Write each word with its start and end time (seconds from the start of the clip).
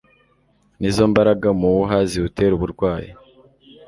nizo 0.79 1.03
mbaraga 1.11 1.47
muwuha 1.59 1.97
ziwutera 2.09 2.53
uburwayi 2.57 3.09